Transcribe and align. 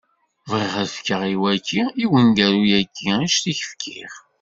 Bɣiɣ 0.49 0.73
ad 0.81 0.89
fkeɣ 0.95 1.21
i 1.33 1.35
wagi, 1.41 1.83
i 2.03 2.05
uneggaru-agi, 2.17 3.05
annect 3.13 3.45
i 3.51 3.53
k-fkiɣ. 3.59 4.13